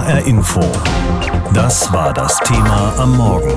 [0.00, 0.62] HR Info.
[1.52, 3.52] Das war das Thema am Morgen.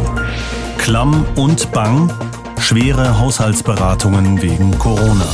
[0.78, 2.12] Klamm und Bang.
[2.60, 5.26] Schwere Haushaltsberatungen wegen Corona.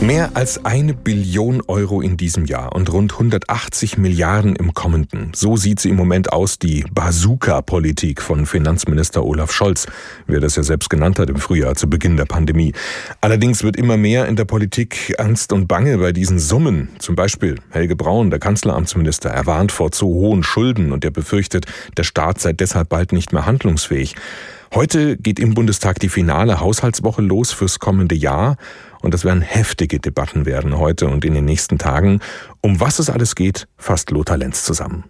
[0.00, 5.32] Mehr als eine Billion Euro in diesem Jahr und rund 180 Milliarden im kommenden.
[5.34, 9.86] So sieht sie im Moment aus, die Bazooka-Politik von Finanzminister Olaf Scholz,
[10.26, 12.74] wie er das ja selbst genannt hat im Frühjahr zu Beginn der Pandemie.
[13.22, 16.90] Allerdings wird immer mehr in der Politik Ernst und Bange bei diesen Summen.
[16.98, 21.64] Zum Beispiel Helge Braun, der Kanzleramtsminister, er warnt vor zu hohen Schulden und er befürchtet,
[21.96, 24.14] der Staat sei deshalb bald nicht mehr handlungsfähig.
[24.74, 28.56] Heute geht im Bundestag die finale Haushaltswoche los fürs kommende Jahr
[29.06, 32.20] und das werden heftige Debatten werden heute und in den nächsten Tagen.
[32.60, 35.04] Um was es alles geht, fasst Lothar Lenz zusammen.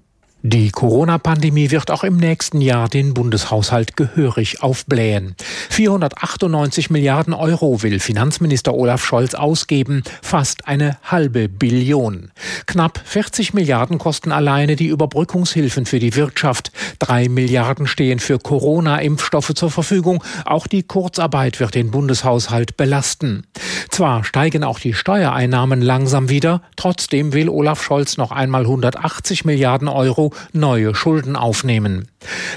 [0.48, 5.34] Die Corona-Pandemie wird auch im nächsten Jahr den Bundeshaushalt gehörig aufblähen.
[5.70, 12.30] 498 Milliarden Euro will Finanzminister Olaf Scholz ausgeben, fast eine halbe Billion.
[12.66, 16.70] Knapp 40 Milliarden kosten alleine die Überbrückungshilfen für die Wirtschaft.
[17.00, 20.22] Drei Milliarden stehen für Corona-Impfstoffe zur Verfügung.
[20.44, 23.48] Auch die Kurzarbeit wird den Bundeshaushalt belasten.
[23.90, 29.88] Zwar steigen auch die Steuereinnahmen langsam wieder, trotzdem will Olaf Scholz noch einmal 180 Milliarden
[29.88, 32.08] Euro neue Schulden aufnehmen.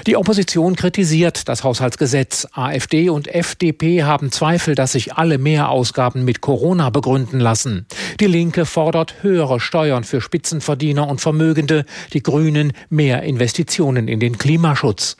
[0.06, 2.48] Die Opposition kritisiert das Haushaltsgesetz.
[2.52, 7.86] AfD und FDP haben Zweifel, dass sich alle Mehrausgaben mit Corona begründen lassen.
[8.18, 14.38] Die Linke fordert höhere Steuern für Spitzenverdiener und Vermögende, die Grünen mehr Investitionen in den
[14.38, 15.16] Klimaschutz.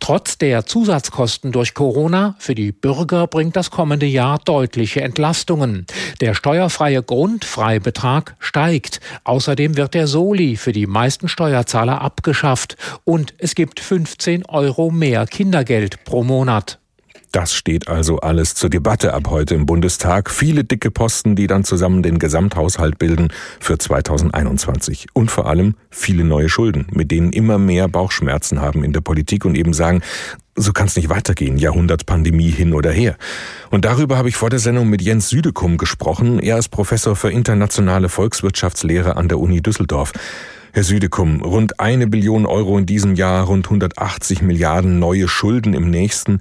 [0.00, 5.86] Trotz der Zusatzkosten durch Corona für die Bürger bringt das kommende Jahr deutliche Entlastungen.
[6.20, 9.00] Der steuerfreie Grundfreibetrag steigt.
[9.24, 15.26] Außerdem wird der Soli für die meisten Steuerzahler abgeschafft und es gibt 15 Euro mehr
[15.26, 16.78] Kindergeld pro Monat.
[17.32, 20.30] Das steht also alles zur Debatte ab heute im Bundestag.
[20.30, 23.28] Viele dicke Posten, die dann zusammen den Gesamthaushalt bilden
[23.60, 25.08] für 2021.
[25.12, 29.44] Und vor allem viele neue Schulden, mit denen immer mehr Bauchschmerzen haben in der Politik
[29.44, 30.02] und eben sagen,
[30.54, 33.16] so kann es nicht weitergehen, Jahrhundertpandemie hin oder her.
[33.70, 36.38] Und darüber habe ich vor der Sendung mit Jens Südekum gesprochen.
[36.38, 40.12] Er ist Professor für internationale Volkswirtschaftslehre an der Uni Düsseldorf.
[40.72, 45.90] Herr Südekum, rund eine Billion Euro in diesem Jahr, rund 180 Milliarden neue Schulden im
[45.90, 46.40] nächsten.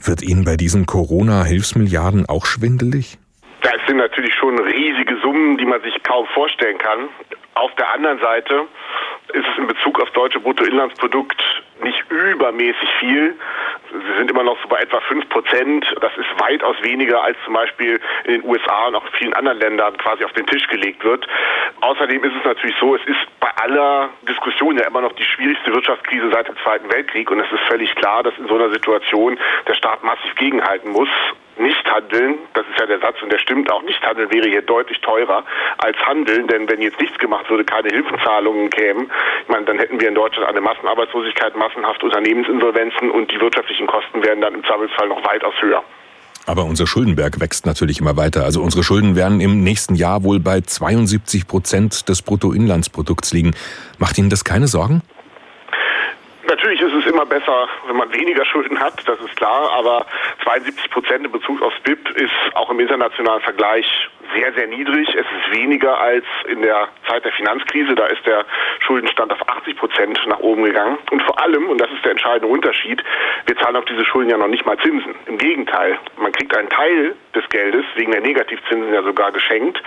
[0.00, 3.18] Wird Ihnen bei diesen Corona-Hilfsmilliarden auch schwindelig?
[3.62, 7.08] Das sind natürlich schon riesige Summen, die man sich kaum vorstellen kann.
[7.54, 8.66] Auf der anderen Seite
[9.34, 11.42] ist es in Bezug aufs deutsche Bruttoinlandsprodukt
[11.82, 13.34] nicht übermäßig viel.
[13.90, 15.86] Sie sind immer noch so bei etwa 5 Prozent.
[16.00, 19.96] Das ist weitaus weniger, als zum Beispiel in den USA und auch vielen anderen Ländern
[19.96, 21.26] quasi auf den Tisch gelegt wird.
[21.80, 25.72] Außerdem ist es natürlich so, es ist bei aller Diskussion ja immer noch die schwierigste
[25.72, 29.38] Wirtschaftskrise seit dem Zweiten Weltkrieg und es ist völlig klar, dass in so einer Situation
[29.66, 31.08] der Staat massiv gegenhalten muss
[31.58, 34.62] nicht handeln, das ist ja der Satz und der stimmt auch, nicht handeln wäre hier
[34.62, 35.44] deutlich teurer
[35.78, 39.10] als handeln, denn wenn jetzt nichts gemacht würde, keine Hilfenzahlungen kämen,
[39.42, 44.22] ich meine, dann hätten wir in Deutschland eine Massenarbeitslosigkeit, massenhaft Unternehmensinsolvenzen und die wirtschaftlichen Kosten
[44.22, 45.82] wären dann im Zweifelsfall noch weitaus höher.
[46.46, 48.44] Aber unser Schuldenberg wächst natürlich immer weiter.
[48.44, 53.54] Also unsere Schulden werden im nächsten Jahr wohl bei 72 Prozent des Bruttoinlandsprodukts liegen.
[53.98, 55.02] Macht Ihnen das keine Sorgen?
[56.48, 60.06] Natürlich ist es immer besser, wenn man weniger Schulden hat, das ist klar, aber
[60.44, 63.86] 72 Prozent in Bezug aufs BIP ist auch im internationalen Vergleich
[64.34, 65.08] sehr, sehr niedrig.
[65.08, 67.94] Es ist weniger als in der Zeit der Finanzkrise.
[67.94, 68.44] Da ist der
[68.80, 70.98] Schuldenstand auf 80 Prozent nach oben gegangen.
[71.10, 73.02] Und vor allem, und das ist der entscheidende Unterschied,
[73.46, 75.14] wir zahlen auf diese Schulden ja noch nicht mal Zinsen.
[75.26, 79.82] Im Gegenteil, man kriegt einen Teil des Geldes wegen der Negativzinsen ja sogar geschenkt.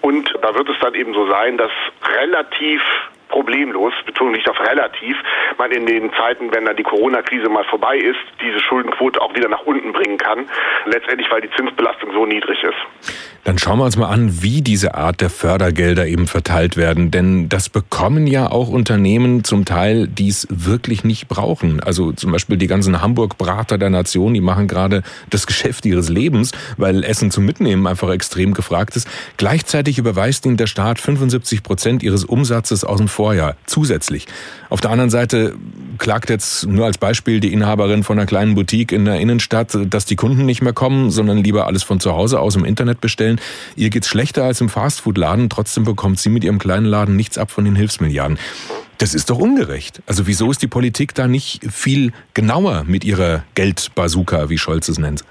[0.00, 1.70] Und da wird es dann eben so sein, dass
[2.18, 2.82] relativ
[3.28, 5.16] problemlos, Betonung liegt auf relativ,
[5.58, 9.48] man in den Zeiten, wenn dann die Corona-Krise mal vorbei ist, diese Schuldenquote auch wieder
[9.48, 10.48] nach unten bringen kann.
[10.86, 13.35] Letztendlich, weil die Zinsbelastung so niedrig ist.
[13.46, 17.12] Dann schauen wir uns mal an, wie diese Art der Fördergelder eben verteilt werden.
[17.12, 21.78] Denn das bekommen ja auch Unternehmen zum Teil, die es wirklich nicht brauchen.
[21.78, 26.50] Also zum Beispiel die ganzen Hamburg-Brater der Nation, die machen gerade das Geschäft ihres Lebens,
[26.76, 29.06] weil Essen zum Mitnehmen einfach extrem gefragt ist.
[29.36, 34.26] Gleichzeitig überweist ihnen der Staat 75 Prozent ihres Umsatzes aus dem Vorjahr zusätzlich.
[34.68, 35.54] Auf der anderen Seite
[35.98, 40.04] klagt jetzt nur als Beispiel die Inhaberin von einer kleinen Boutique in der Innenstadt, dass
[40.04, 43.40] die Kunden nicht mehr kommen, sondern lieber alles von zu Hause aus im Internet bestellen.
[43.76, 47.50] Ihr geht's schlechter als im Fastfood-Laden, trotzdem bekommt sie mit ihrem kleinen Laden nichts ab
[47.50, 48.38] von den Hilfsmilliarden.
[48.98, 50.02] Das ist doch ungerecht.
[50.06, 54.98] Also wieso ist die Politik da nicht viel genauer mit ihrer Geldbazooka, wie Scholz es
[54.98, 55.22] nennt?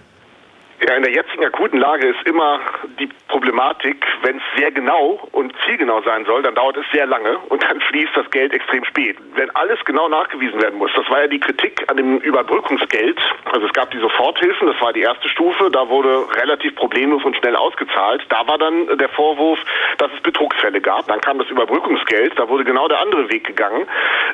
[0.88, 2.60] Ja, in der jetzigen akuten Lage ist immer
[3.00, 7.40] die Problematik, wenn es sehr genau und zielgenau sein soll, dann dauert es sehr lange
[7.50, 9.18] und dann fließt das Geld extrem spät.
[9.34, 13.20] Wenn alles genau nachgewiesen werden muss, das war ja die Kritik an dem Überbrückungsgeld.
[13.52, 17.36] Also es gab die Soforthilfen, das war die erste Stufe, da wurde relativ problemlos und
[17.38, 18.24] schnell ausgezahlt.
[18.30, 19.58] Da war dann der Vorwurf,
[19.98, 21.08] dass es Betrugsfälle gab.
[21.08, 23.88] Dann kam das Überbrückungsgeld, da wurde genau der andere Weg gegangen.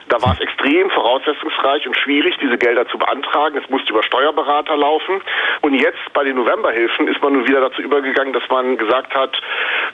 [0.10, 3.58] Da war es extrem voraussetzungsreich und schwierig, diese Gelder zu beantragen.
[3.64, 5.22] Es musste über Steuerberater laufen.
[5.62, 9.40] Und jetzt bei den Novemberhilfen ist man nun wieder dazu übergegangen, dass man gesagt hat,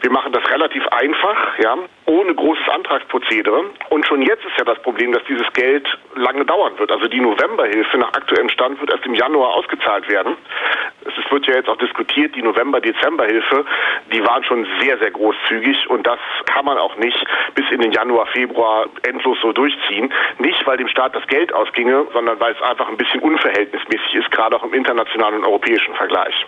[0.01, 1.77] wir machen das relativ einfach, ja,
[2.07, 3.65] ohne großes Antragsprozedere.
[3.89, 6.91] Und schon jetzt ist ja das Problem, dass dieses Geld lange dauern wird.
[6.91, 10.37] Also die Novemberhilfe nach aktuellem Stand wird erst im Januar ausgezahlt werden.
[11.05, 13.65] Es wird ja jetzt auch diskutiert, die November-Dezember-Hilfe,
[14.11, 17.17] die waren schon sehr, sehr großzügig und das kann man auch nicht
[17.55, 20.13] bis in den Januar, Februar endlos so durchziehen.
[20.39, 24.31] Nicht, weil dem Staat das Geld ausginge, sondern weil es einfach ein bisschen unverhältnismäßig ist,
[24.31, 26.45] gerade auch im internationalen und europäischen Vergleich.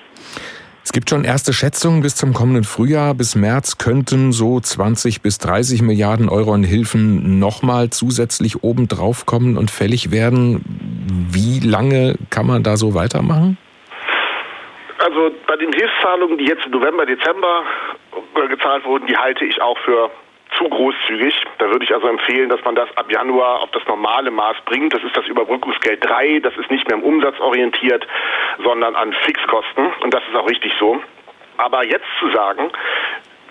[0.90, 3.14] Es gibt schon erste Schätzungen bis zum kommenden Frühjahr.
[3.14, 9.56] Bis März könnten so 20 bis 30 Milliarden Euro an Hilfen nochmal zusätzlich obendrauf kommen
[9.56, 10.66] und fällig werden.
[11.32, 13.60] Wie lange kann man da so weitermachen?
[14.98, 17.66] Also bei den Hilfszahlungen, die jetzt im November, Dezember
[18.50, 20.10] gezahlt wurden, die halte ich auch für
[20.60, 21.34] zu großzügig.
[21.58, 24.94] Da würde ich also empfehlen, dass man das ab Januar auf das normale Maß bringt.
[24.94, 26.40] Das ist das Überbrückungsgeld 3.
[26.42, 28.06] Das ist nicht mehr im Umsatz orientiert,
[28.64, 29.92] sondern an Fixkosten.
[30.02, 31.02] Und das ist auch richtig so.
[31.58, 32.72] Aber jetzt zu sagen,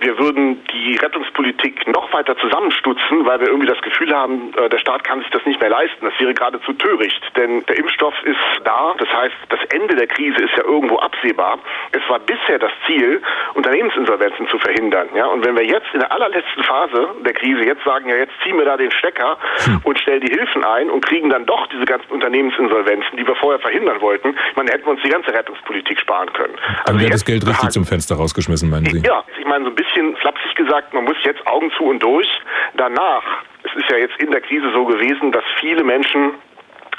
[0.01, 4.79] wir würden die Rettungspolitik noch weiter zusammenstutzen, weil wir irgendwie das Gefühl haben, äh, der
[4.79, 6.05] Staat kann sich das nicht mehr leisten.
[6.05, 8.95] Das wäre geradezu töricht, denn der Impfstoff ist da.
[8.99, 11.59] Das heißt, das Ende der Krise ist ja irgendwo absehbar.
[11.93, 13.21] Es war bisher das Ziel,
[13.55, 15.09] Unternehmensinsolvenzen zu verhindern.
[15.15, 18.33] Ja, und wenn wir jetzt in der allerletzten Phase der Krise jetzt sagen, ja, jetzt
[18.43, 19.81] ziehen wir da den Stecker hm.
[19.85, 23.61] und stellen die Hilfen ein und kriegen dann doch diese ganzen Unternehmensinsolvenzen, die wir vorher
[23.61, 26.55] verhindern wollten, man hätten wir uns die ganze Rettungspolitik sparen können.
[26.59, 29.03] Also dann wäre das Geld richtig zum Fenster rausgeschmissen, meinen Sie?
[29.05, 32.03] Ja, ich meine so ein bisschen bisschen flapsig gesagt, man muss jetzt Augen zu und
[32.03, 32.29] durch.
[32.75, 33.25] Danach,
[33.65, 36.35] es ist ja jetzt in der Krise so gewesen, dass viele Menschen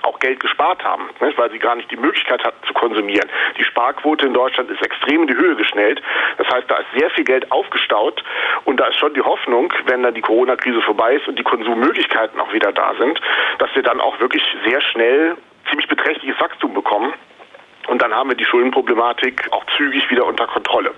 [0.01, 3.29] auch Geld gespart haben, ne, weil sie gar nicht die Möglichkeit hatten zu konsumieren.
[3.57, 6.01] Die Sparquote in Deutschland ist extrem in die Höhe geschnellt.
[6.37, 8.23] Das heißt, da ist sehr viel Geld aufgestaut
[8.63, 12.39] und da ist schon die Hoffnung, wenn dann die Corona-Krise vorbei ist und die Konsummöglichkeiten
[12.39, 13.19] auch wieder da sind,
[13.57, 15.35] dass wir dann auch wirklich sehr schnell
[15.69, 17.13] ziemlich beträchtliches Wachstum bekommen.
[17.87, 20.91] Und dann haben wir die Schuldenproblematik auch zügig wieder unter Kontrolle.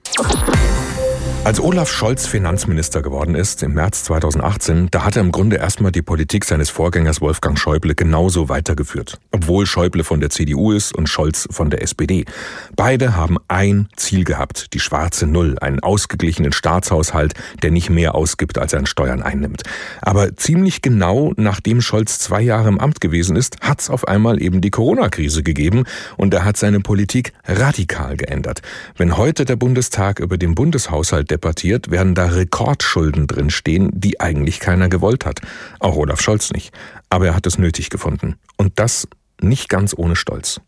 [1.44, 5.92] Als Olaf Scholz Finanzminister geworden ist im März 2018, da hat er im Grunde erstmal
[5.92, 9.18] die Politik seines Vorgängers Wolfgang Schäuble genauso weitergeführt.
[9.32, 12.26] Obwohl Schäuble von der CDU ist und Scholz von der SPD.
[12.76, 17.34] Beide haben ein Ziel gehabt, die schwarze Null, einen ausgeglichenen Staatshaushalt,
[17.64, 19.64] der nicht mehr ausgibt, als er an Steuern einnimmt.
[20.00, 24.62] Aber ziemlich genau nachdem Scholz zwei Jahre im Amt gewesen ist, hat's auf einmal eben
[24.62, 25.86] die Corona-Krise gegeben
[26.18, 28.62] und er hat seine Politik radikal geändert.
[28.96, 34.90] Wenn heute der Bundestag über den Bundeshaushalt debattiert, werden da Rekordschulden drinstehen, die eigentlich keiner
[34.90, 35.40] gewollt hat.
[35.80, 36.72] Auch Olaf Scholz nicht.
[37.10, 38.36] Aber er hat es nötig gefunden.
[38.58, 39.08] Und das
[39.42, 40.62] nicht ganz ohne Stolz.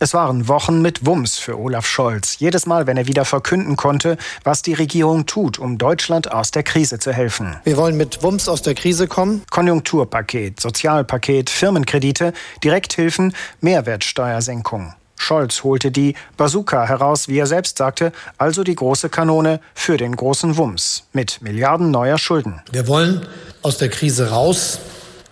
[0.00, 2.38] Es waren Wochen mit Wumms für Olaf Scholz.
[2.38, 6.64] Jedes Mal, wenn er wieder verkünden konnte, was die Regierung tut, um Deutschland aus der
[6.64, 7.56] Krise zu helfen.
[7.62, 9.42] Wir wollen mit Wumms aus der Krise kommen.
[9.50, 12.32] Konjunkturpaket, Sozialpaket, Firmenkredite,
[12.62, 14.94] Direkthilfen, Mehrwertsteuersenkung.
[15.24, 20.14] Scholz holte die Bazooka heraus, wie er selbst sagte, also die große Kanone für den
[20.14, 22.60] großen Wumms mit Milliarden neuer Schulden.
[22.70, 23.26] Wir wollen
[23.62, 24.78] aus der Krise raus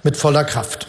[0.03, 0.89] mit voller Kraft.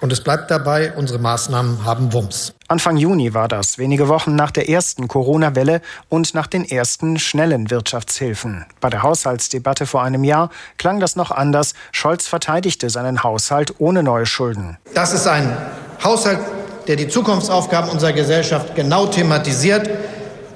[0.00, 2.52] Und es bleibt dabei, unsere Maßnahmen haben Wumms.
[2.68, 7.70] Anfang Juni war das, wenige Wochen nach der ersten Corona-Welle und nach den ersten schnellen
[7.70, 8.66] Wirtschaftshilfen.
[8.80, 11.74] Bei der Haushaltsdebatte vor einem Jahr klang das noch anders.
[11.92, 14.76] Scholz verteidigte seinen Haushalt ohne neue Schulden.
[14.94, 15.56] Das ist ein
[16.02, 16.40] Haushalt
[16.86, 19.88] der die Zukunftsaufgaben unserer Gesellschaft genau thematisiert.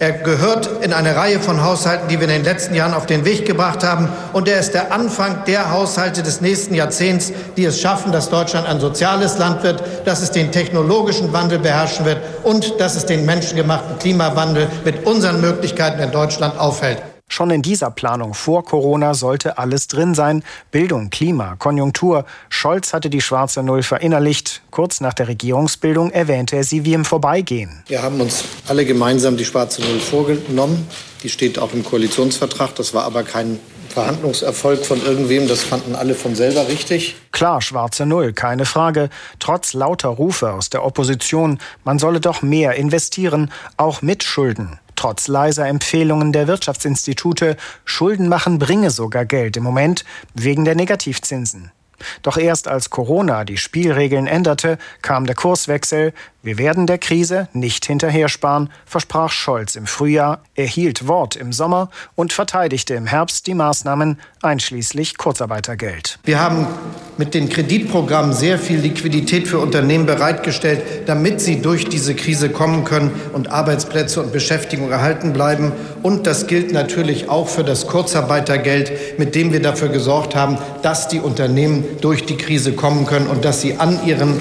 [0.01, 3.25] Er gehört in eine Reihe von Haushalten, die wir in den letzten Jahren auf den
[3.25, 4.09] Weg gebracht haben.
[4.33, 8.69] Und er ist der Anfang der Haushalte des nächsten Jahrzehnts, die es schaffen, dass Deutschland
[8.69, 13.27] ein soziales Land wird, dass es den technologischen Wandel beherrschen wird und dass es den
[13.27, 17.03] menschengemachten Klimawandel mit unseren Möglichkeiten in Deutschland aufhält.
[17.29, 20.43] Schon in dieser Planung vor Corona sollte alles drin sein.
[20.71, 22.25] Bildung, Klima, Konjunktur.
[22.49, 24.63] Scholz hatte die schwarze Null verinnerlicht.
[24.71, 27.85] Kurz nach der Regierungsbildung erwähnte er sie wie im Vorbeigehen.
[27.87, 30.89] Wir haben uns alle gemeinsam die schwarze Null vorgenommen.
[31.23, 32.75] Die steht auch im Koalitionsvertrag.
[32.77, 37.17] Das war aber kein Verhandlungserfolg von irgendwem, das fanden alle von selber richtig.
[37.33, 39.11] Klar, schwarze Null, keine Frage.
[39.39, 44.79] Trotz lauter Rufe aus der Opposition, man solle doch mehr investieren, auch mit Schulden.
[44.99, 51.71] Trotz leiser Empfehlungen der Wirtschaftsinstitute, Schulden machen bringe sogar Geld im Moment wegen der Negativzinsen.
[52.23, 56.13] Doch erst als Corona die Spielregeln änderte, kam der Kurswechsel.
[56.41, 62.33] Wir werden der Krise nicht hinterhersparen, versprach Scholz im Frühjahr, erhielt Wort im Sommer und
[62.33, 66.21] verteidigte im Herbst die Maßnahmen einschließlich Kurzarbeitergeld.
[66.23, 66.69] Wir haben
[67.17, 72.85] mit den Kreditprogrammen sehr viel Liquidität für Unternehmen bereitgestellt, damit sie durch diese Krise kommen
[72.85, 75.73] können und Arbeitsplätze und Beschäftigung erhalten bleiben.
[76.05, 81.09] Und das gilt natürlich auch für das Kurzarbeitergeld, mit dem wir dafür gesorgt haben, dass
[81.09, 84.41] die Unternehmen durch die Krise kommen können und dass sie an ihren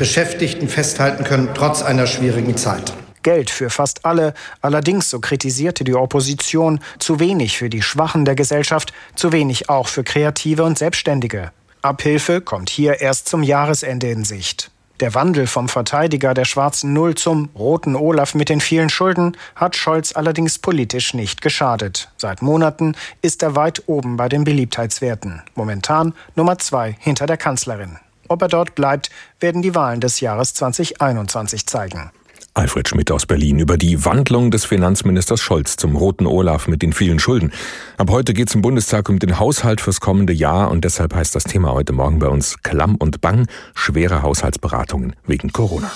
[0.00, 2.94] Beschäftigten festhalten können, trotz einer schwierigen Zeit.
[3.22, 8.34] Geld für fast alle, allerdings, so kritisierte die Opposition, zu wenig für die Schwachen der
[8.34, 11.52] Gesellschaft, zu wenig auch für Kreative und Selbstständige.
[11.82, 14.70] Abhilfe kommt hier erst zum Jahresende in Sicht.
[15.00, 19.76] Der Wandel vom Verteidiger der schwarzen Null zum roten Olaf mit den vielen Schulden hat
[19.76, 22.08] Scholz allerdings politisch nicht geschadet.
[22.16, 25.42] Seit Monaten ist er weit oben bei den Beliebtheitswerten.
[25.54, 27.98] Momentan Nummer zwei hinter der Kanzlerin.
[28.30, 29.10] Ob er dort bleibt,
[29.40, 32.12] werden die Wahlen des Jahres 2021 zeigen.
[32.54, 36.92] Alfred Schmidt aus Berlin über die Wandlung des Finanzministers Scholz zum roten Olaf mit den
[36.92, 37.52] vielen Schulden.
[37.96, 41.34] Ab heute geht es im Bundestag um den Haushalt fürs kommende Jahr und deshalb heißt
[41.34, 45.92] das Thema heute Morgen bei uns Klamm und Bang, schwere Haushaltsberatungen wegen Corona.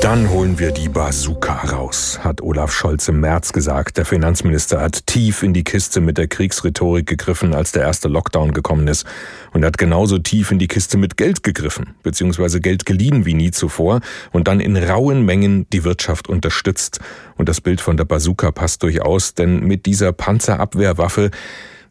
[0.00, 3.96] Dann holen wir die Bazooka raus, hat Olaf Scholz im März gesagt.
[3.96, 8.52] Der Finanzminister hat tief in die Kiste mit der Kriegsrhetorik gegriffen, als der erste Lockdown
[8.52, 9.06] gekommen ist.
[9.52, 13.52] Und hat genauso tief in die Kiste mit Geld gegriffen, beziehungsweise Geld geliehen wie nie
[13.52, 14.00] zuvor
[14.32, 17.00] und dann in rauen Mengen die Wirtschaft unterstützt.
[17.36, 21.30] Und das Bild von der Bazooka passt durchaus, denn mit dieser Panzerabwehrwaffe,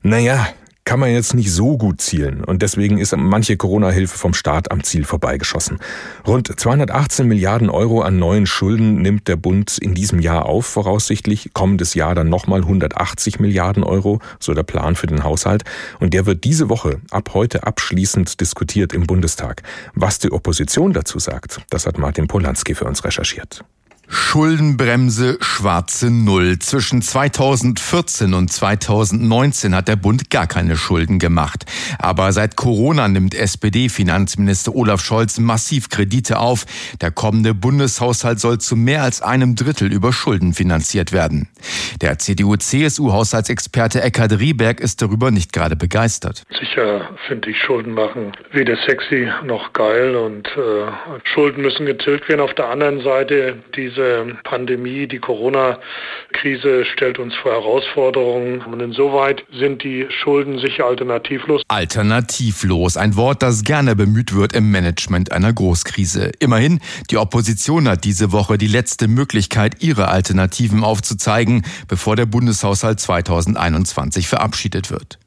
[0.01, 0.47] naja,
[0.85, 4.83] kann man jetzt nicht so gut zielen und deswegen ist manche Corona-Hilfe vom Staat am
[4.83, 5.79] Ziel vorbeigeschossen.
[6.27, 11.51] Rund 218 Milliarden Euro an neuen Schulden nimmt der Bund in diesem Jahr auf, voraussichtlich.
[11.53, 15.63] Kommendes Jahr dann nochmal 180 Milliarden Euro, so der Plan für den Haushalt.
[15.99, 19.63] Und der wird diese Woche ab heute abschließend diskutiert im Bundestag.
[19.95, 23.63] Was die Opposition dazu sagt, das hat Martin Polanski für uns recherchiert.
[24.07, 26.59] Schuldenbremse schwarze Null.
[26.59, 31.65] Zwischen 2014 und 2019 hat der Bund gar keine Schulden gemacht.
[31.99, 36.65] Aber seit Corona nimmt SPD-Finanzminister Olaf Scholz massiv Kredite auf.
[37.01, 41.47] Der kommende Bundeshaushalt soll zu mehr als einem Drittel über Schulden finanziert werden.
[42.01, 46.43] Der CDU-CSU-Haushaltsexperte Eckhard Rieberg ist darüber nicht gerade begeistert.
[46.59, 50.91] Sicher finde ich Schulden machen weder sexy noch geil und äh,
[51.23, 52.41] Schulden müssen getilgt werden.
[52.41, 58.61] Auf der anderen Seite diese diese Pandemie, die Corona-Krise stellt uns vor Herausforderungen.
[58.61, 61.61] Und insoweit sind die Schulden sicher alternativlos.
[61.67, 66.31] Alternativlos, ein Wort, das gerne bemüht wird im Management einer Großkrise.
[66.39, 72.99] Immerhin, die Opposition hat diese Woche die letzte Möglichkeit, ihre Alternativen aufzuzeigen, bevor der Bundeshaushalt
[72.99, 75.19] 2021 verabschiedet wird.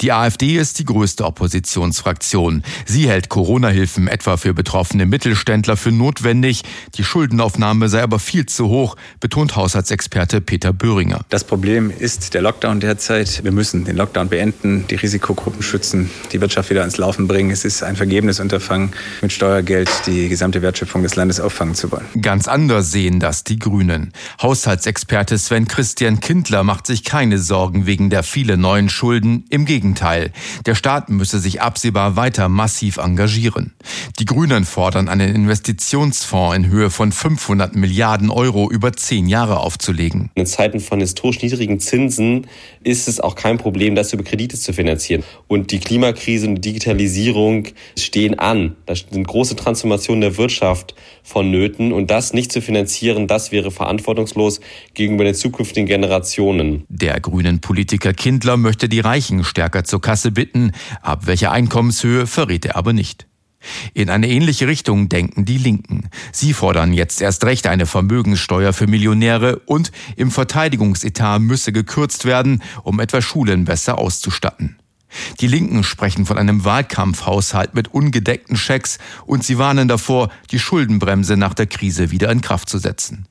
[0.00, 2.62] Die AfD ist die größte Oppositionsfraktion.
[2.84, 6.62] Sie hält Corona-Hilfen etwa für betroffene Mittelständler für notwendig.
[6.94, 11.20] Die Schuldenaufnahme sei aber viel zu hoch, betont Haushaltsexperte Peter Böhringer.
[11.28, 13.42] Das Problem ist der Lockdown derzeit.
[13.44, 17.50] Wir müssen den Lockdown beenden, die Risikogruppen schützen, die Wirtschaft wieder ans Laufen bringen.
[17.50, 18.92] Es ist ein vergebenes Unterfangen,
[19.22, 22.04] mit Steuergeld die gesamte Wertschöpfung des Landes auffangen zu wollen.
[22.20, 24.12] Ganz anders sehen das die Grünen.
[24.40, 30.32] Haushaltsexperte Sven Christian Kindler macht sich keine Sorgen wegen der vielen neuen Schulden im Gegenteil,
[30.66, 33.72] der Staat müsse sich absehbar weiter massiv engagieren.
[34.18, 40.30] Die Grünen fordern einen Investitionsfonds in Höhe von 500 Milliarden Euro über zehn Jahre aufzulegen.
[40.34, 42.46] In Zeiten von historisch niedrigen Zinsen
[42.84, 45.24] ist es auch kein Problem, das über Kredite zu finanzieren.
[45.48, 48.76] Und die Klimakrise und die Digitalisierung stehen an.
[48.84, 50.94] Da sind große Transformationen der Wirtschaft
[51.26, 51.92] vonnöten.
[51.92, 54.60] Und das nicht zu finanzieren, das wäre verantwortungslos
[54.94, 56.84] gegenüber den zukünftigen Generationen.
[56.88, 60.72] Der grünen Politiker Kindler möchte die Reichen stärker zur Kasse bitten.
[61.02, 63.26] Ab welcher Einkommenshöhe verrät er aber nicht.
[63.94, 66.08] In eine ähnliche Richtung denken die Linken.
[66.30, 72.62] Sie fordern jetzt erst recht eine Vermögenssteuer für Millionäre und im Verteidigungsetat müsse gekürzt werden,
[72.84, 74.78] um etwa Schulen besser auszustatten.
[75.40, 81.36] Die Linken sprechen von einem Wahlkampfhaushalt mit ungedeckten Schecks und sie warnen davor, die Schuldenbremse
[81.36, 83.26] nach der Krise wieder in Kraft zu setzen.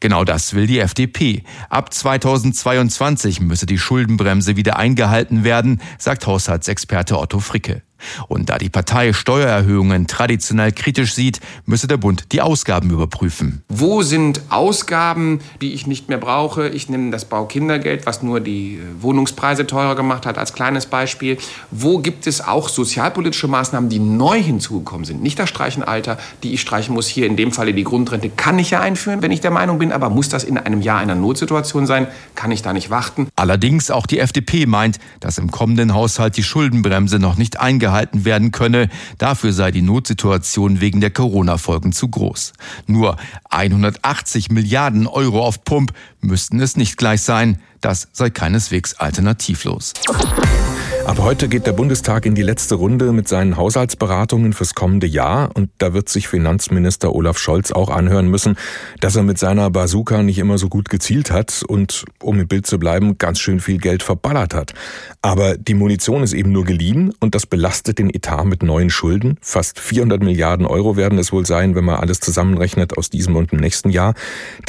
[0.00, 1.42] Genau das will die FDP.
[1.68, 7.82] Ab 2022 müsse die Schuldenbremse wieder eingehalten werden, sagt Haushaltsexperte Otto Fricke.
[8.28, 13.62] Und da die Partei Steuererhöhungen traditionell kritisch sieht, müsse der Bund die Ausgaben überprüfen.
[13.68, 16.68] Wo sind Ausgaben, die ich nicht mehr brauche?
[16.68, 21.38] Ich nehme das Baukindergeld, was nur die äh, Wohnungspreise teurer gemacht hat, als kleines Beispiel.
[21.70, 25.22] Wo gibt es auch sozialpolitische Maßnahmen, die neu hinzugekommen sind?
[25.22, 27.08] Nicht das Streichenalter, die ich streichen muss.
[27.08, 29.92] Hier in dem Falle die Grundrente kann ich ja einführen, wenn ich der Meinung bin,
[29.92, 32.06] aber muss das in einem Jahr einer Notsituation sein?
[32.34, 33.28] Kann ich da nicht warten?
[33.36, 38.24] Allerdings auch die FDP meint, dass im kommenden Haushalt die Schuldenbremse noch nicht eingehalten gehalten
[38.24, 38.88] werden könne.
[39.18, 42.52] Dafür sei die Notsituation wegen der Corona-Folgen zu groß.
[42.86, 43.16] Nur
[43.50, 47.58] 180 Milliarden Euro auf Pump müssten es nicht gleich sein.
[47.80, 49.94] Das sei keineswegs alternativlos.
[51.08, 55.48] Ab heute geht der Bundestag in die letzte Runde mit seinen Haushaltsberatungen fürs kommende Jahr
[55.54, 58.58] und da wird sich Finanzminister Olaf Scholz auch anhören müssen,
[59.00, 62.66] dass er mit seiner Bazooka nicht immer so gut gezielt hat und, um im Bild
[62.66, 64.74] zu bleiben, ganz schön viel Geld verballert hat.
[65.20, 69.36] Aber die Munition ist eben nur geliehen und das belastet den Etat mit neuen Schulden.
[69.40, 73.50] Fast 400 Milliarden Euro werden es wohl sein, wenn man alles zusammenrechnet aus diesem und
[73.50, 74.14] dem nächsten Jahr.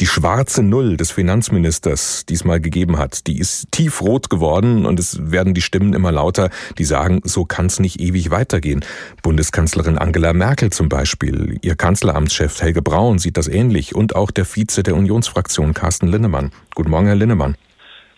[0.00, 5.54] Die schwarze Null des Finanzministers diesmal gegeben hat, die ist tiefrot geworden und es werden
[5.54, 8.84] die Stimmen immer lauter die sagen, so kann es nicht ewig weitergehen.
[9.22, 14.44] Bundeskanzlerin Angela Merkel zum Beispiel, ihr Kanzleramtschef Helge Braun sieht das ähnlich und auch der
[14.44, 16.50] Vize der Unionsfraktion Carsten Linnemann.
[16.74, 17.56] Guten Morgen, Herr Linnemann.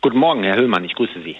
[0.00, 1.36] Guten Morgen, Herr Höllmann, ich grüße Sie.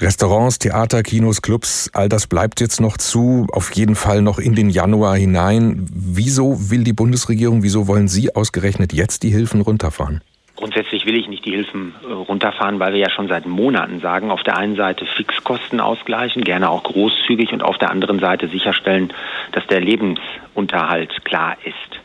[0.00, 4.54] Restaurants, Theater, Kinos, Clubs, all das bleibt jetzt noch zu, auf jeden Fall noch in
[4.54, 5.86] den Januar hinein.
[5.92, 10.22] Wieso will die Bundesregierung, wieso wollen Sie ausgerechnet jetzt die Hilfen runterfahren?
[10.56, 14.30] Grundsätzlich will ich nicht die Hilfen äh, runterfahren, weil wir ja schon seit Monaten sagen,
[14.30, 19.12] auf der einen Seite Fixkosten ausgleichen, gerne auch großzügig und auf der anderen Seite sicherstellen,
[19.52, 21.99] dass der Lebensunterhalt klar ist.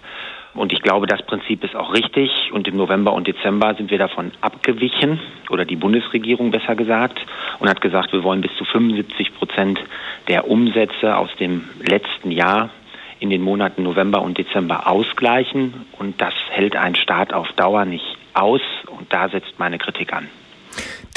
[0.55, 2.51] Und ich glaube, das Prinzip ist auch richtig.
[2.51, 5.19] Und im November und Dezember sind wir davon abgewichen,
[5.49, 7.19] oder die Bundesregierung besser gesagt,
[7.59, 9.79] und hat gesagt, wir wollen bis zu 75 Prozent
[10.27, 12.69] der Umsätze aus dem letzten Jahr
[13.19, 15.85] in den Monaten November und Dezember ausgleichen.
[15.99, 20.27] Und das hält ein Staat auf Dauer nicht aus und da setzt meine Kritik an.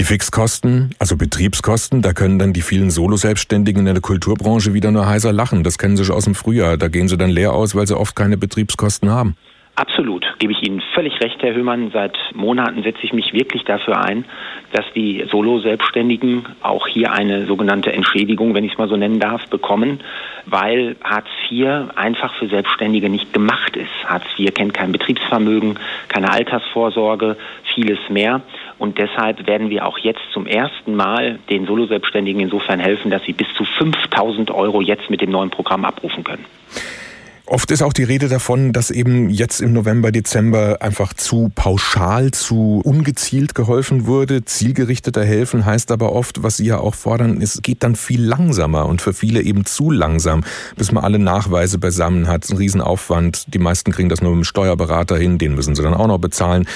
[0.00, 5.09] Die Fixkosten, also Betriebskosten, da können dann die vielen Solo-Selbstständigen in der Kulturbranche wieder nur
[5.09, 5.64] heiser lachen.
[5.64, 6.76] Das kennen sie schon aus dem Frühjahr.
[6.76, 9.35] Da gehen sie dann leer aus, weil sie oft keine Betriebskosten haben.
[9.78, 11.93] Absolut, gebe ich Ihnen völlig recht, Herr Höhmann.
[11.93, 14.25] Seit Monaten setze ich mich wirklich dafür ein,
[14.73, 19.47] dass die Solo-Selbstständigen auch hier eine sogenannte Entschädigung, wenn ich es mal so nennen darf,
[19.47, 20.00] bekommen,
[20.47, 23.87] weil Hartz IV einfach für Selbstständige nicht gemacht ist.
[24.05, 25.78] Hartz IV kennt kein Betriebsvermögen,
[26.09, 27.37] keine Altersvorsorge,
[27.73, 28.43] vieles mehr.
[28.78, 33.32] Und deshalb werden wir auch jetzt zum ersten Mal den Solo-Selbstständigen insofern helfen, dass sie
[33.32, 36.44] bis zu 5000 Euro jetzt mit dem neuen Programm abrufen können.
[37.50, 42.31] Oft ist auch die Rede davon, dass eben jetzt im November, Dezember einfach zu pauschal,
[42.31, 44.45] zu ungezielt geholfen wurde.
[44.45, 48.85] Zielgerichteter helfen heißt aber oft, was Sie ja auch fordern, es geht dann viel langsamer
[48.85, 50.45] und für viele eben zu langsam,
[50.76, 52.50] bis man alle Nachweise beisammen hat.
[52.50, 53.55] Ein Riesenaufwand.
[53.55, 56.19] Die meisten kriegen das nur mit dem Steuerberater hin, den müssen sie dann auch noch
[56.19, 56.69] bezahlen.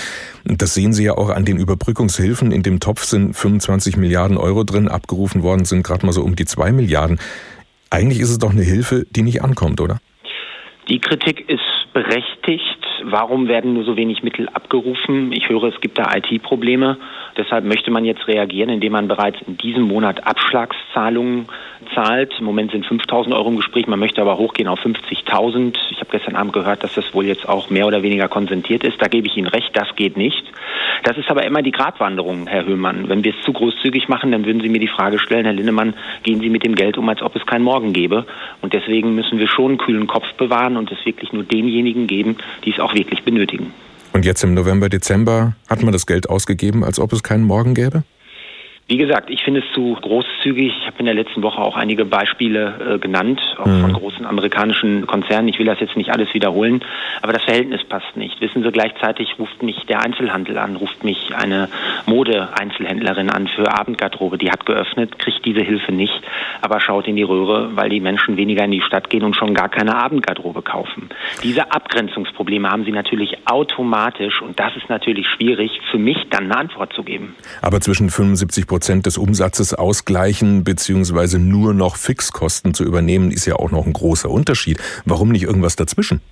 [0.47, 2.51] Das sehen Sie ja auch an den Überbrückungshilfen.
[2.51, 6.35] In dem Topf sind 25 Milliarden Euro drin, abgerufen worden sind gerade mal so um
[6.35, 7.19] die zwei Milliarden.
[7.91, 10.01] Eigentlich ist es doch eine Hilfe, die nicht ankommt, oder?
[10.93, 12.79] Die Kritik ist berechtigt.
[13.05, 15.33] Warum werden nur so wenig Mittel abgerufen?
[15.33, 16.97] Ich höre, es gibt da IT-Probleme.
[17.37, 21.49] Deshalb möchte man jetzt reagieren, indem man bereits in diesem Monat Abschlagszahlungen
[21.95, 22.33] zahlt.
[22.39, 25.77] Im Moment sind 5.000 Euro im Gespräch, man möchte aber hochgehen auf 50.000.
[25.91, 29.01] Ich habe gestern Abend gehört, dass das wohl jetzt auch mehr oder weniger konsentiert ist.
[29.01, 30.45] Da gebe ich Ihnen recht, das geht nicht.
[31.05, 33.09] Das ist aber immer die Gratwanderung, Herr Höhmann.
[33.09, 35.95] Wenn wir es zu großzügig machen, dann würden Sie mir die Frage stellen, Herr Linnemann,
[36.23, 38.27] gehen Sie mit dem Geld um, als ob es keinen Morgen gäbe.
[38.61, 41.45] Und deswegen müssen wir schon einen kühlen Kopf bewahren und es wirklich nur
[41.83, 43.73] denjenigen geben, die es auch wirklich benötigen.
[44.12, 47.75] Und jetzt im November, Dezember hat man das Geld ausgegeben, als ob es keinen Morgen
[47.75, 48.05] gäbe?
[48.88, 50.73] Wie gesagt, ich finde es zu großzügig.
[50.81, 53.81] Ich habe in der letzten Woche auch einige Beispiele äh, genannt, auch mhm.
[53.81, 55.49] von großen amerikanischen Konzernen.
[55.49, 56.83] Ich will das jetzt nicht alles wiederholen,
[57.23, 58.40] aber das Verhältnis passt nicht.
[58.40, 61.68] Wissen Sie, gleichzeitig ruft mich der Einzelhandel an, ruft mich eine
[62.07, 64.37] Mode-Einzelhändlerin an für Abendgarderobe.
[64.37, 66.21] Die hat geöffnet, kriegt diese Hilfe nicht,
[66.61, 69.55] aber schaut in die Röhre, weil die Menschen weniger in die Stadt gehen und schon
[69.55, 71.09] gar keine Abendgarderobe kaufen.
[71.45, 76.57] Diese Abgrenzungsprobleme haben sie natürlich automatisch und das ist natürlich schwierig, für mich dann eine
[76.57, 77.37] Antwort zu geben.
[77.61, 83.57] Aber zwischen 75 Prozent des Umsatzes ausgleichen beziehungsweise nur noch Fixkosten zu übernehmen, ist ja
[83.57, 84.79] auch noch ein großer Unterschied.
[85.05, 86.23] Warum nicht irgendwas dazwischen?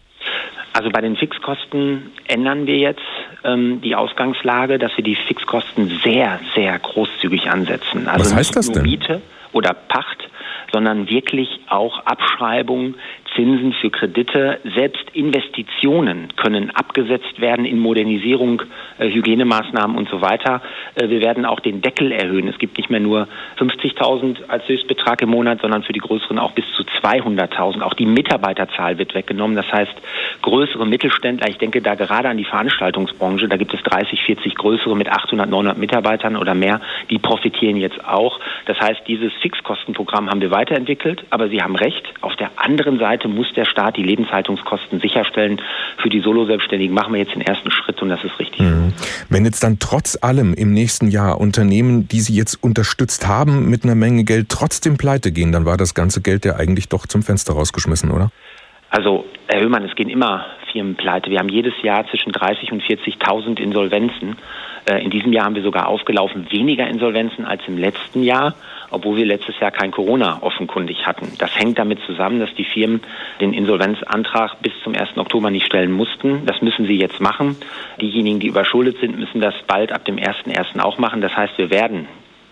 [0.73, 3.03] Also bei den Fixkosten ändern wir jetzt
[3.45, 8.09] ähm, die Ausgangslage, dass wir die Fixkosten sehr, sehr großzügig ansetzen.
[8.09, 8.85] Also Was heißt das denn?
[8.85, 9.21] Miete
[9.53, 10.31] oder Pacht,
[10.73, 12.95] sondern wirklich auch Abschreibung
[13.35, 18.63] Zinsen für Kredite, selbst Investitionen können abgesetzt werden in Modernisierung,
[18.99, 20.63] äh, Hygienemaßnahmen und so weiter.
[20.95, 22.49] Äh, wir werden auch den Deckel erhöhen.
[22.49, 26.53] Es gibt nicht mehr nur 50.000 als Höchstbetrag im Monat, sondern für die größeren auch
[26.53, 27.83] bis zu 200.000.
[27.83, 29.57] Auch die Mitarbeiterzahl wird weggenommen.
[29.57, 29.95] Das heißt,
[30.43, 34.97] größere Mittelständler, ich denke da gerade an die Veranstaltungsbranche, da gibt es 30, 40 größere
[34.97, 38.41] mit 800, 900 Mitarbeitern oder mehr, die profitieren jetzt auch.
[38.67, 43.20] Das heißt, dieses Fixkostenprogramm haben wir weiterentwickelt, aber Sie haben recht, auf der anderen Seite
[43.29, 45.61] muss der Staat die Lebenshaltungskosten sicherstellen.
[45.99, 48.61] Für die Solo-Selbstständigen machen wir jetzt den ersten Schritt und das ist richtig.
[48.61, 48.93] Mhm.
[49.29, 53.85] Wenn jetzt dann trotz allem im nächsten Jahr Unternehmen, die Sie jetzt unterstützt haben, mit
[53.85, 57.23] einer Menge Geld trotzdem pleite gehen, dann war das ganze Geld ja eigentlich doch zum
[57.23, 58.31] Fenster rausgeschmissen, oder?
[58.91, 61.31] Also, Herr Höhmann, es gehen immer Firmen pleite.
[61.31, 64.37] Wir haben jedes Jahr zwischen 30 und 40.000 Insolvenzen.
[64.85, 68.55] Äh, in diesem Jahr haben wir sogar aufgelaufen weniger Insolvenzen als im letzten Jahr,
[68.91, 71.33] obwohl wir letztes Jahr kein Corona offenkundig hatten.
[71.39, 73.01] Das hängt damit zusammen, dass die Firmen
[73.41, 75.19] den Insolvenzantrag bis zum 1.
[75.19, 76.45] Oktober nicht stellen mussten.
[76.47, 77.57] Das müssen sie jetzt machen.
[78.01, 80.81] Diejenigen, die überschuldet sind, müssen das bald ab dem 1.1.
[80.81, 81.21] auch machen.
[81.21, 82.09] Das heißt, wir werden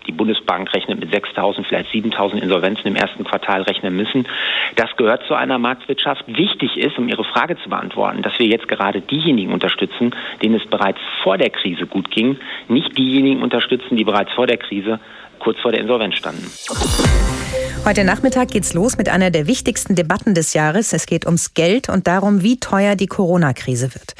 [0.09, 4.27] die Bundesbank rechnet mit 6.000, vielleicht 7.000 Insolvenzen im ersten Quartal rechnen müssen.
[4.75, 6.23] Das gehört zu einer Marktwirtschaft.
[6.27, 10.65] Wichtig ist, um Ihre Frage zu beantworten, dass wir jetzt gerade diejenigen unterstützen, denen es
[10.65, 14.99] bereits vor der Krise gut ging, nicht diejenigen unterstützen, die bereits vor der Krise
[15.37, 17.38] kurz vor der Insolvenz standen.
[17.85, 20.93] Heute Nachmittag geht's los mit einer der wichtigsten Debatten des Jahres.
[20.93, 24.15] Es geht ums Geld und darum, wie teuer die Corona-Krise wird.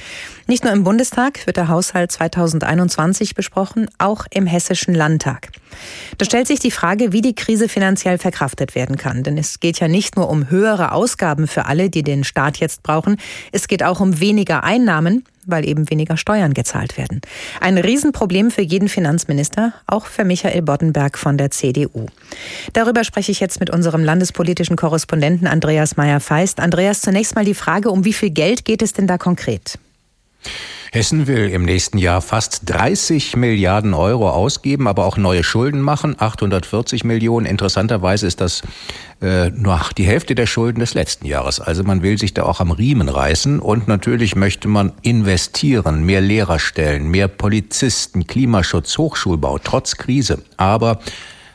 [0.48, 5.50] Nicht nur im Bundestag wird der Haushalt 2021 besprochen, auch im Hessischen Landtag.
[6.18, 9.22] Da stellt sich die Frage, wie die Krise finanziell verkraftet werden kann.
[9.22, 12.82] Denn es geht ja nicht nur um höhere Ausgaben für alle, die den Staat jetzt
[12.82, 13.18] brauchen.
[13.52, 17.22] Es geht auch um weniger Einnahmen, weil eben weniger Steuern gezahlt werden.
[17.60, 22.08] Ein Riesenproblem für jeden Finanzminister, auch für Michael Boddenberg von der CDU.
[22.74, 26.60] Darüber spreche ich jetzt mit unserem landespolitischen Korrespondenten Andreas Meyer-Feist.
[26.60, 29.80] Andreas, zunächst mal die Frage, um wie viel Geld geht es denn da konkret?
[30.92, 36.16] Hessen will im nächsten Jahr fast 30 Milliarden Euro ausgeben, aber auch neue Schulden machen,
[36.18, 37.46] 840 Millionen.
[37.46, 38.64] Interessanterweise ist das
[39.22, 41.60] äh, nur die Hälfte der Schulden des letzten Jahres.
[41.60, 46.22] Also man will sich da auch am Riemen reißen und natürlich möchte man investieren, mehr
[46.22, 50.40] Lehrerstellen, mehr Polizisten, Klimaschutz, Hochschulbau, trotz Krise.
[50.58, 51.00] Aber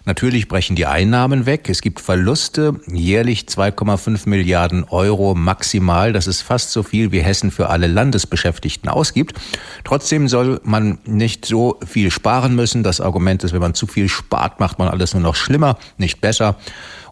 [0.07, 1.71] Natürlich brechen die Einnahmen weg.
[1.71, 6.13] Es gibt Verluste, jährlich 2,5 Milliarden Euro maximal.
[6.13, 9.41] Das ist fast so viel, wie Hessen für alle Landesbeschäftigten ausgibt.
[9.83, 12.83] Trotzdem soll man nicht so viel sparen müssen.
[12.83, 16.21] Das Argument ist, wenn man zu viel spart, macht man alles nur noch schlimmer, nicht
[16.21, 16.57] besser.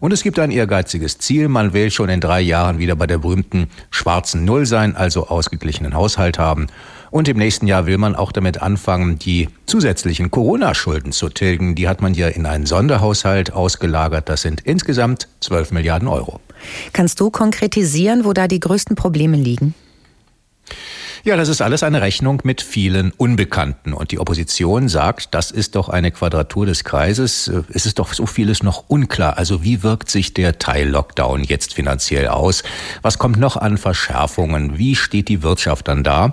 [0.00, 1.48] Und es gibt ein ehrgeiziges Ziel.
[1.48, 5.94] Man will schon in drei Jahren wieder bei der berühmten schwarzen Null sein, also ausgeglichenen
[5.94, 6.66] Haushalt haben.
[7.12, 11.74] Und im nächsten Jahr will man auch damit anfangen, die zusätzlichen Corona-Schulden zu tilgen.
[11.74, 14.30] Die hat man ja in einen Sonderhaushalt ausgelagert.
[14.30, 16.40] Das sind insgesamt 12 Milliarden Euro.
[16.94, 19.74] Kannst du konkretisieren, wo da die größten Probleme liegen?
[21.22, 23.92] Ja, das ist alles eine Rechnung mit vielen Unbekannten.
[23.92, 27.46] Und die Opposition sagt, das ist doch eine Quadratur des Kreises.
[27.74, 29.36] Es ist doch so vieles noch unklar.
[29.36, 32.62] Also wie wirkt sich der Teil-Lockdown jetzt finanziell aus?
[33.02, 34.78] Was kommt noch an Verschärfungen?
[34.78, 36.32] Wie steht die Wirtschaft dann da?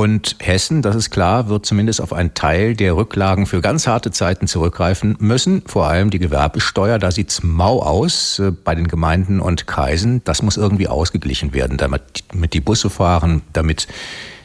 [0.00, 4.10] Und Hessen, das ist klar, wird zumindest auf einen Teil der Rücklagen für ganz harte
[4.10, 5.62] Zeiten zurückgreifen müssen.
[5.66, 10.24] Vor allem die Gewerbesteuer, da sieht's mau aus äh, bei den Gemeinden und Kreisen.
[10.24, 13.88] Das muss irgendwie ausgeglichen werden, damit, damit die Busse fahren, damit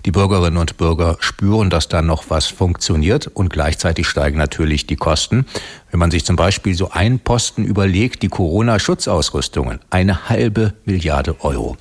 [0.06, 4.96] die Bürgerinnen und Bürger spüren, dass da noch was funktioniert und gleichzeitig steigen natürlich die
[4.96, 5.48] Kosten.
[5.90, 11.76] Wenn man sich zum Beispiel so einen Posten überlegt, die Corona-Schutzausrüstungen, eine halbe Milliarde Euro.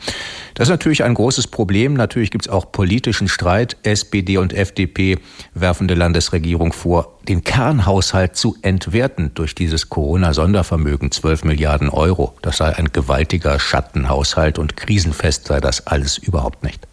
[0.54, 1.94] Das ist natürlich ein großes Problem.
[1.94, 3.76] Natürlich gibt es auch politischen Streit.
[3.82, 5.18] SPD und FDP
[5.52, 12.34] werfen der Landesregierung vor, den Kernhaushalt zu entwerten durch dieses Corona-Sondervermögen, 12 Milliarden Euro.
[12.40, 16.86] Das sei ein gewaltiger Schattenhaushalt und krisenfest sei das alles überhaupt nicht.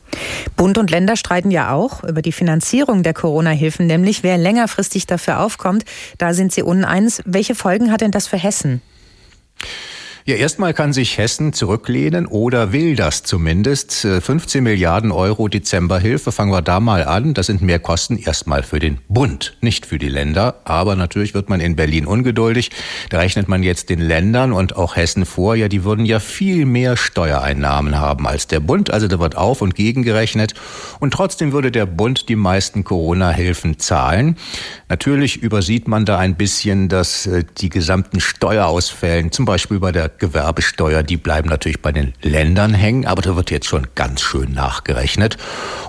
[0.55, 5.39] Bund und Länder streiten ja auch über die Finanzierung der Corona-Hilfen, nämlich wer längerfristig dafür
[5.39, 5.85] aufkommt.
[6.17, 7.21] Da sind sie uneins.
[7.25, 8.81] Welche Folgen hat denn das für Hessen?
[10.23, 14.01] Ja, erstmal kann sich Hessen zurücklehnen oder will das zumindest.
[14.01, 17.33] 15 äh, Milliarden Euro Dezemberhilfe, fangen wir da mal an.
[17.33, 20.61] Das sind mehr Kosten erstmal für den Bund, nicht für die Länder.
[20.63, 22.69] Aber natürlich wird man in Berlin ungeduldig.
[23.09, 25.55] Da rechnet man jetzt den Ländern und auch Hessen vor.
[25.55, 28.91] Ja, die würden ja viel mehr Steuereinnahmen haben als der Bund.
[28.91, 30.53] Also da wird auf und gegengerechnet.
[30.99, 34.37] Und trotzdem würde der Bund die meisten Corona-Hilfen zahlen.
[34.87, 40.10] Natürlich übersieht man da ein bisschen, dass äh, die gesamten Steuerausfällen, zum Beispiel bei der
[40.17, 44.53] Gewerbesteuer, die bleiben natürlich bei den Ländern hängen, aber da wird jetzt schon ganz schön
[44.53, 45.37] nachgerechnet.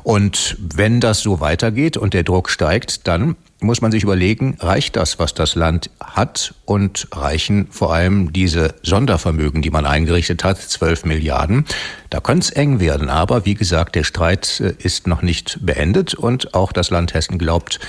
[0.02, 4.96] Und wenn das so weitergeht und der Druck steigt, dann muss man sich überlegen, reicht
[4.96, 10.58] das, was das Land hat und reichen vor allem diese Sondervermögen, die man eingerichtet hat,
[10.58, 11.64] 12 Milliarden.
[12.11, 16.14] Da könnte es eng werden, aber wie gesagt, der Streit äh, ist noch nicht beendet
[16.14, 17.80] und auch das Land Hessen glaubt,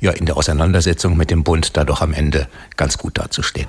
[0.00, 3.68] ja, in der Auseinandersetzung mit dem Bund da doch am Ende ganz gut dazustehen.